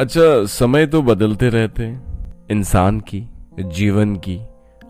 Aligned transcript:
अच्छा 0.00 0.44
समय 0.44 0.86
तो 0.86 1.02
बदलते 1.02 1.48
रहते 1.48 1.84
हैं। 1.84 2.24
इंसान 2.50 3.00
की, 3.00 3.28
जीवन 3.60 4.16
की, 4.16 4.40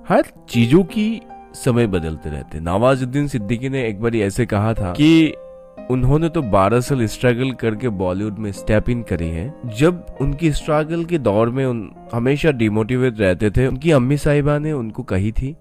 हर 0.09 0.25
चीज़ों 0.48 0.82
की 0.85 1.21
समय 1.55 1.87
बदलते 1.87 2.30
रहते 2.30 2.61
नवाजुद्दीन 2.61 3.29
सिद्दीकी 3.29 3.69
ने 3.69 3.89
एक 3.89 4.00
बार 4.00 4.16
ऐसे 4.16 4.46
कहा 4.46 4.75
था 4.75 4.93
कि 4.93 5.34
उन्होंने 5.91 6.29
तो 6.29 6.43
12 6.43 6.80
साल 6.80 7.07
स्ट्रगल 7.07 7.50
करके 7.50 7.89
बॉलीवुड 7.89 8.39
में 8.39 8.53
स्टेप 8.53 8.91
इन 8.91 9.03
करी 9.03 9.29
है। 9.29 9.55
जब 9.66 10.07
उनकी 10.21 10.53
स्ट्रगल 10.53 11.05
के 11.05 11.18
दौर 11.18 11.50
में 11.50 11.66
उन 11.66 11.91
हमेशा 12.12 12.50
डिमोटिवेट 12.50 13.20
रहते 13.20 13.50
थे, 13.50 13.66
उनकी 13.66 13.91
अम्मी 13.91 14.16
साहिबा 14.16 14.59
ने 14.59 14.73
उनको 14.73 15.02
कही 15.02 15.32
थी 15.32 15.57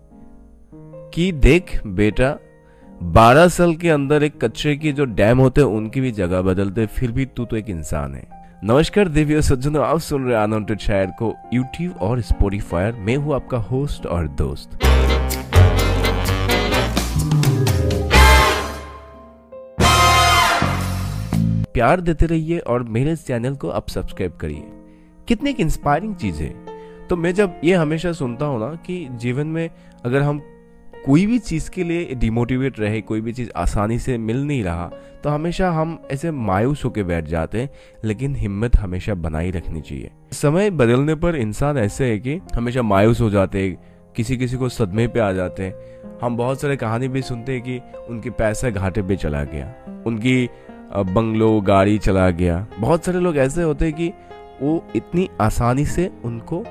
कि 1.13 1.31
देख 1.31 1.87
बेटा 1.87 2.37
12 3.03 3.47
साल 3.47 3.75
के 3.75 3.89
अंदर 3.89 4.23
एक 4.23 4.45
कचरे 4.45 4.75
की 4.75 4.91
जो 4.91 5.05
डैम 5.05 5.39
होते 5.39 5.61
हैं, 5.61 5.67
उनकी 5.67 6.01
भी 6.01 6.11
जगह 6.11 6.41
बदलते 6.41 6.85
फिर 6.85 7.11
भी 7.11 7.25
तू 7.25 7.45
तो 7.45 7.57
एक 7.57 7.69
इंसान 7.69 8.15
है। 8.15 8.44
नमस्कार 8.65 9.07
देवी 9.07 9.35
और 9.35 9.41
सज्जनों, 9.41 9.83
आप 9.85 9.99
सुन 9.99 10.23
रहे 10.25 10.35
अनवांटेड 10.43 10.79
शायर 10.79 11.07
को 11.07 11.27
यूट्यूब 11.53 11.97
और 11.97 12.21
स्पोटीफायर 12.21 12.93
मैं 12.93 13.15
हूँ 13.15 13.33
आपका 13.35 13.57
होस्ट 13.57 14.05
और 14.05 14.27
दोस्त। 14.27 14.69
प्यार 21.73 22.01
देते 22.01 22.25
रहिए 22.25 22.57
और 22.59 22.83
मेरे 22.83 23.11
इस 23.11 23.25
चैनल 23.27 23.55
को 23.55 23.69
आप 23.69 23.89
सब्सक्राइब 23.89 24.37
करिए। 24.41 24.63
कितनी 25.27 25.49
एक 25.49 25.59
इंस्पायरिंग 25.59 26.15
चीज़। 26.15 26.41
है 26.43 27.07
तो 27.07 27.15
मैं 27.15 27.33
जब 27.33 27.61
ये 27.63 27.75
हमेशा 27.75 28.11
सुनता 28.13 28.45
हूँ 28.45 28.59
ना 28.59 28.73
कि 28.85 29.07
जीवन 29.11 29.47
में 29.47 29.69
अगर 30.05 30.21
हम 30.21 30.41
कोई 31.05 31.25
भी 31.25 31.37
चीज़ 31.39 31.69
के 31.69 31.83
लिए 31.83 32.13
डिमोटिवेट 32.15 32.79
रहे, 32.79 33.01
कोई 33.01 33.21
भी 33.21 33.33
चीज़ 33.33 33.49
आसानी 33.55 33.97
से 33.99 34.17
मिल 34.17 34.43
नहीं 34.43 34.63
रहा 34.63 34.89
तो 35.23 35.29
हमेशा 35.29 35.69
हम 35.71 35.97
ऐसे 36.11 36.31
मायूस 36.31 36.83
होकर 36.85 37.03
बैठ 37.03 37.25
जाते 37.25 37.61
हैं, 37.61 37.69
लेकिन 38.03 38.35
हिम्मत 38.35 38.75
हमेशा 38.75 39.13
बनाई 39.15 39.51
रखनी 39.51 39.81
चाहिए। 39.81 40.11
समय 40.31 40.69
बदलने 40.71 41.15
पर 41.15 41.35
इंसान 41.35 41.77
ऐसे 41.77 42.05
है 42.05 42.17
कि 42.19 42.39
हमेशा 42.55 42.81
मायूस 42.81 43.21
हो 43.21 43.29
जाते 43.29 43.63
हैं 43.63 43.77
किसी 44.15 44.37
किसी 44.37 44.57
को 44.57 44.69
सदमे 44.69 45.07
पे 45.07 45.19
आ 45.19 45.31
जाते 45.31 45.63
हैं। 45.63 46.19
हम 46.21 46.37
बहुत 46.37 46.61
सारे 46.61 46.75
कहानी 46.75 47.07
भी 47.07 47.21
सुनते 47.21 47.53
हैं 47.53 47.61
कि 47.61 47.79
उनके 48.09 48.29
पैसा 48.29 48.69
घाटे 48.69 49.01
पे 49.01 49.15
चला 49.15 49.43
गया, 49.43 49.73
उनकी 50.07 50.49
बंगलो, 50.95 51.59
गाड़ी 51.61 51.97
चला 51.97 52.29
गया। 52.31 52.65
बहुत 52.79 53.05
सारे 53.05 53.19
लोग 53.19 53.37
ऐसे 53.37 53.63
होते 53.63 53.85
हैं 53.85 53.93
कि 53.93 54.11
वो 54.61 54.83
इतनी 54.95 55.29
आसानी 55.41 55.85
से 55.85 56.09
उनको, 56.25 56.63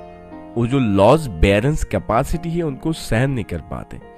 वो 0.56 0.66
जो 0.66 0.78
लॉस 0.78 1.26
बैलेंस 1.40 1.84
कैपेसिटी 1.84 2.50
है, 2.50 2.62
उनको 2.62 2.92
सहन 2.92 3.30
नहीं 3.30 3.44
कर 3.44 3.58
पाते। 3.70 4.13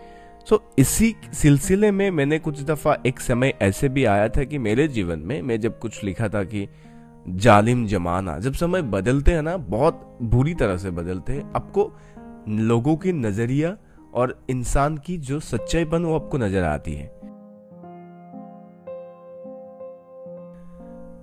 सो 0.48 0.56
so, 0.56 0.62
इसी 0.78 1.14
सिलसिले 1.32 1.90
में 1.90 2.10
मैंने 2.10 2.38
कुछ 2.38 2.62
दफ़ा 2.62 2.96
एक 3.06 3.20
समय 3.20 3.52
ऐसे 3.62 3.88
भी 3.88 4.04
आया 4.04 4.28
था 4.28 4.44
कि 4.44 4.58
मेरे 4.58 4.88
जीवन 4.88 5.18
में 5.18 5.40
मैं 5.42 5.60
जब 5.60 5.78
कुछ 5.78 6.02
लिखा 6.04 6.28
था 6.28 6.42
कि 6.44 6.68
जालिम 7.28 7.86
जमाना 7.86 8.38
जब 8.38 8.52
समय 8.52 8.82
बदलते 8.82 9.32
हैं 9.32 9.42
ना 9.42 9.56
बहुत 9.56 10.18
बुरी 10.22 10.54
तरह 10.54 10.76
से 10.76 10.90
बदलते 10.90 11.32
हैं 11.32 11.52
आपको 11.56 11.90
लोगों 12.48 12.96
की 12.96 13.12
नज़रिया 13.12 13.76
और 14.14 14.38
इंसान 14.50 14.96
की 14.96 15.16
जो 15.18 15.40
सच्चाईपन 15.40 16.04
वो 16.04 16.14
आपको 16.14 16.38
नज़र 16.38 16.64
आती 16.64 16.94
है। 16.94 17.06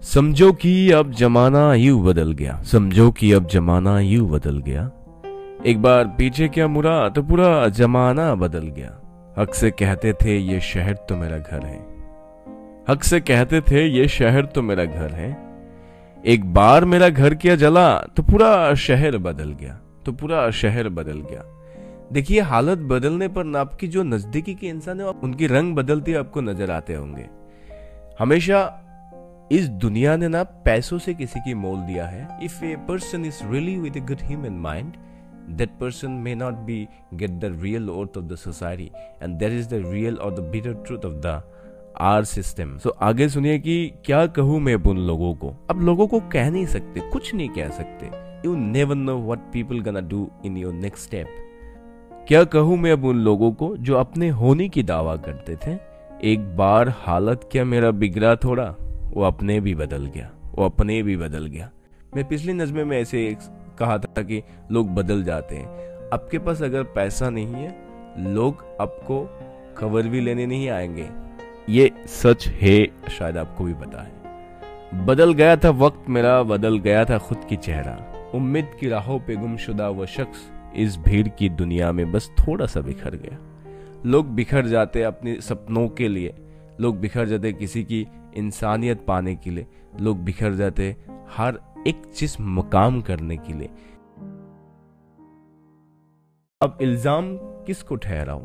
समझो 0.04 0.52
कि 0.54 0.92
अब 0.92 1.12
जमाना 1.12 1.74
यू 1.74 2.02
बदल 2.04 2.32
गया 2.32 2.62
समझो 2.62 3.12
कि 3.12 3.32
अब 3.32 3.48
जमाना 3.48 4.00
यू 4.00 4.26
बदल 4.28 4.58
गया। 4.58 4.92
एक 5.66 5.82
बार 5.82 6.06
पीछे 6.18 6.48
क्या 6.48 6.68
मुड़ा 6.68 7.10
तो 7.10 7.24
पूरा 7.24 7.68
जमाना 7.70 8.36
बदल 8.36 8.68
गया। 8.68 9.00
हक 9.38 9.54
से 9.54 9.70
कहते 9.72 10.12
थे, 10.14 10.38
ये 10.38 10.60
शहर 10.62 10.94
तो 11.10 11.16
मेरा 11.16 11.38
घर 11.38 11.66
है। 11.66 11.78
हक 12.88 13.04
से 13.04 13.20
कहते 13.20 13.62
थे, 13.62 13.86
ये 13.88 14.08
शहर 14.08 14.46
तो 14.46 14.62
मेरा 14.62 14.86
घर 14.86 15.12
है। 15.12 15.30
एक 16.26 16.46
बार 16.54 16.86
मेरा 16.86 17.10
घर 17.10 17.34
किया 17.34 17.56
जला 17.56 17.94
तो 18.18 18.24
पूरा 18.24 18.74
शहर 18.78 19.18
बदल 19.20 19.52
गया 19.52 19.80
तो 20.06 20.12
पूरा 20.12 20.50
शहर 20.52 20.90
बदल 20.90 21.22
गया। 21.22 21.44
देखिए, 22.12 22.40
हालत 22.42 22.78
बदलने 22.78 23.28
पर 23.28 23.44
ना 23.44 23.60
आपकी 23.62 23.88
जो 23.88 24.04
नजदीकी 24.04 24.54
के 24.54 24.68
इंसान 24.68 25.00
है, 25.00 25.06
उनकी 25.08 25.48
रंग 25.48 25.76
बदलते 25.76 26.14
आपको 26.14 26.42
नज़र 26.42 26.72
आते 26.72 26.94
होंगे। 26.94 27.26
हमेशा 28.20 28.60
इस 29.52 29.68
दुनिया 29.82 30.16
ने 30.16 30.28
ना 30.28 30.44
पैसों 30.44 30.98
से 31.00 31.14
किसी 31.14 31.40
की 31.40 31.54
मोल 31.54 31.80
दिया 31.80 32.06
है। 32.06 32.28
If 32.44 32.64
a 32.66 32.76
person 32.88 33.26
is 33.26 33.40
really 33.52 33.76
with 33.78 33.98
good 34.08 34.22
human 34.22 34.60
mind 34.62 34.94
that 35.50 35.80
person 35.80 36.22
may 36.24 36.36
not 36.36 36.66
be, 36.66 36.78
get 37.18 37.40
the 37.42 37.52
real 37.64 37.90
worth 37.96 38.16
of 38.16 38.30
the 38.30 38.38
society, 38.38 38.92
and 39.22 39.40
that 39.40 39.58
is 39.60 39.68
the 39.68 39.82
real 39.86 40.20
or 40.20 40.32
the 40.32 40.46
bitter 40.54 40.76
truth 40.86 41.12
of 41.12 41.22
the 41.22 41.42
our 42.02 42.24
system 42.24 42.78
so 42.78 42.90
आगे 43.02 43.28
सुनिए 43.30 43.58
कि 43.60 43.74
क्या 44.06 44.26
कहूँ 44.28 44.60
मैं 44.60 44.76
उन 44.76 44.98
लोगों 44.98 45.34
को? 45.36 45.54
अब 45.70 45.82
लोगों 45.82 46.08
को 46.08 46.20
कह 46.20 46.50
नहीं 46.50 46.66
सकते, 46.66 47.00
कुछ 47.00 47.34
नहीं 47.36 47.50
कह 47.50 47.70
सकते। 47.70 48.06
You 48.46 48.56
never 48.56 48.96
know 48.96 49.18
what 49.18 49.40
people 49.54 49.80
gonna 49.80 50.00
do 50.00 50.30
in 50.46 50.58
your 50.58 50.74
next 50.74 51.06
step 51.06 51.28
क्या 52.28 52.44
कहूँ 52.44 52.78
मैं 52.78 52.92
अब 52.92 53.06
उन 53.06 53.18
लोगों 53.18 53.52
को 53.52 53.76
जो 53.78 53.96
अपने 53.96 54.30
होने 54.30 54.70
की 54.70 54.84
दावा 54.84 55.16
करते 55.16 55.56
थे? 55.56 55.78
एक 56.24 56.56
बार 56.58 56.90
हालत 56.98 57.50
क्या 57.52 57.64
मेरा 57.66 57.92
बिगड़ा 57.92 58.36
थोड़ा? 58.36 58.66
वो 59.14 59.24
अपने 59.24 59.60
भी 59.60 59.76
बदल 59.76 60.06
गया, 60.06 60.32
वो 60.56 60.66
अपने 60.66 61.02
भी 61.04 61.18
बदल 61.18 61.46
गया। 61.46 61.72
मैं 62.16 62.28
पिछली 62.28 62.54
नजमे 62.54 62.84
में 62.84 63.00
ऐसे 63.02 63.28
एक 63.28 63.38
कहा 63.80 63.98
था 63.98 64.22
कि 64.22 64.44
लोग 64.72 64.96
बदल 64.96 65.24
जाते 65.24 65.56
हैं। 65.56 65.68
आपके 66.14 66.40
पास 66.40 66.62
अगर 66.62 66.84
पैसा 66.84 67.30
नहीं 67.30 67.54
है, 67.54 67.76
लोग 68.20 68.66
आपको 68.82 69.40
खबर 69.78 70.04
भी 70.04 70.22
लेने 70.22 70.46
नहीं 70.46 70.70
आएँगे। 70.70 71.10
ये 71.70 71.92
सच 72.06 72.48
है, 72.48 72.88
शायद 73.10 73.38
आपको 73.38 73.64
भी 73.64 73.74
पता 73.74 74.02
है। 74.02 74.24
बदल 75.06 75.34
गया 75.34 75.56
था 75.56 75.70
वक्त 75.70 76.10
मेरा, 76.10 76.44
बदल 76.44 76.80
गया 76.80 77.06
था 77.06 77.18
खुद 77.18 77.38
की 77.50 77.56
चेहरा। 77.56 78.14
उम्मीद 78.36 78.72
की 78.80 78.88
राहों 78.88 79.20
पे 79.20 79.36
गुमशुदा 79.36 79.90
वो 79.90 80.06
शख्स 80.06 80.52
इस 80.76 80.98
भीड़ 80.98 81.28
की 81.28 81.50
दुनिया 81.50 81.92
में 81.92 82.12
बस 82.12 82.32
थोड़ा 82.40 82.66
सा 82.66 82.82
बिखर 82.82 83.10
गया। 83.10 83.38
लोग 84.06 84.28
बिखर 84.28 84.66
जाते 84.66 85.04
अपने 85.04 85.42
सपनों 85.42 85.88
के 85.88 86.08
लिए। 86.08 86.34
लोग 86.82 87.00
बिखर 87.00 87.26
जाते 87.26 87.54
किसी 87.54 87.84
की 87.84 88.08
इंसानियत 88.36 89.06
पाने 89.08 89.36
के 89.36 89.50
लिए। 89.50 89.68
लोग 90.02 90.24
बिखर 90.24 90.54
जाते 90.54 90.96
हर 91.38 91.60
एक 91.88 92.02
चीज़ 92.16 92.36
मुकाम 92.42 93.02
करने 93.02 93.38
के 93.38 93.54
लिए। 93.54 93.70
अब 96.62 96.78
इल्ज़ाम 96.82 97.26
किसको 97.66 97.96
ठहराऊं? 97.96 98.44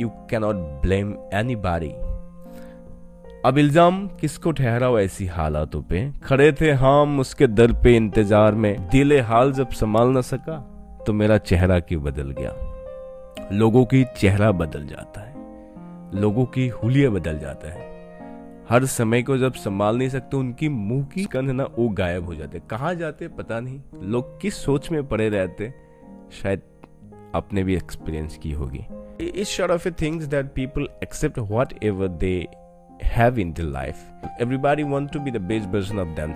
यू 0.00 0.08
कैनॉट 0.30 0.56
ब्लेम 0.82 1.14
एनी 1.34 1.56
बारी 1.56 1.90
अब 3.44 3.58
इल्ज़ाम 3.58 4.06
किसको 4.20 4.52
ठहराओ 4.52 4.98
ऐसी 4.98 5.26
हालातों 5.26 5.82
पे? 5.82 6.10
खड़े 6.24 6.52
थे 6.52 6.70
हम 6.72 7.20
उसके 7.20 7.46
दर 7.46 7.72
पे 7.72 7.96
इंतज़ार 7.96 8.54
में। 8.54 8.88
दिले 8.88 9.20
हाल 9.20 9.52
जब 9.52 9.70
संभाल 9.72 10.08
ना 10.08 10.20
सका 10.22 10.58
तो 11.06 11.12
मेरा 11.12 11.38
चेहरा 11.38 11.78
क्यों 11.80 12.02
बदल 12.02 12.30
गया? 12.38 12.54
लोगों 13.52 13.84
की 13.84 14.04
चेहरा 14.16 14.52
बदल 14.54 14.86
जाता 14.86 15.20
है। 15.20 16.20
लोगों 16.20 16.44
की 16.46 16.68
हुलिया 16.68 17.10
बदल 17.10 17.38
जाता 17.38 17.72
है। 17.72 17.97
हर 18.70 18.84
समय 18.84 19.22
को 19.22 19.36
जब 19.38 19.52
संभाल 19.52 19.98
नहीं 19.98 20.08
सकते, 20.08 20.36
उनकी 20.36 20.68
मुँह 20.68 21.04
की 21.04 21.24
कंध 21.24 21.50
ना 21.50 21.64
वो 21.64 21.88
गायब 21.88 22.24
हो 22.24 22.34
जाते। 22.34 22.60
कहाँ 22.70 22.94
जाते 22.94 23.28
पता 23.28 23.60
नहीं। 23.60 23.80
लोग 24.02 24.40
किस 24.40 24.54
सोच 24.54 24.90
में 24.90 25.08
पड़े 25.08 25.28
रहते, 25.28 25.74
शायद 26.32 26.62
आपने 27.34 27.64
भी 27.64 27.76
एक्सपीरियंस 27.76 28.36
की 28.36 28.52
होगी। 28.52 28.84
इस 29.30 29.48
short 29.48 29.72
of 29.72 29.88
a 29.88 29.90
things 29.90 30.24
that 30.24 30.46
people 30.46 30.88
accept 31.02 31.38
whatever 31.84 32.08
they 32.08 32.48
have 33.04 33.38
in 33.38 33.52
the 33.52 33.60
life 33.60 33.96
everybody 34.40 34.82
want 34.82 35.12
to 35.12 35.20
be 35.20 35.30
the 35.30 35.36
best 35.36 35.68
version 35.68 35.98
of 35.98 36.08
them 36.08 36.34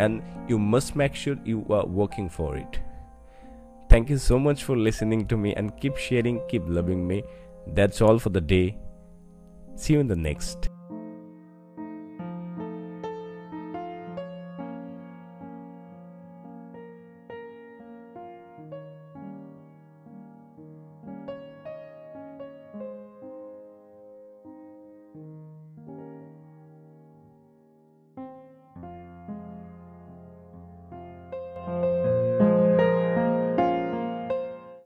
and 0.00 0.22
you 0.50 0.58
must 0.58 0.96
make 0.96 1.14
sure 1.14 1.38
you 1.46 1.64
are 1.72 1.86
working 1.86 2.28
for 2.28 2.58
it 2.58 2.78
thank 3.92 4.10
you 4.10 4.18
so 4.18 4.38
much 4.38 4.64
for 4.64 4.76
listening 4.76 5.28
to 5.28 5.36
me 5.36 5.50
and 5.50 5.70
keep 5.80 5.96
sharing 5.96 6.38
keep 6.50 6.66
loving 6.70 7.04
me 7.04 7.22
that's 7.68 8.02
all 8.02 8.18
for 8.18 8.32
the 8.32 8.46
day 8.46 8.74
see 9.76 9.94
you 9.94 10.00
in 10.00 10.08
the 10.08 10.12
next 10.12 10.73